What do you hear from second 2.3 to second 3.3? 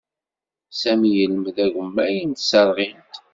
tserɣint.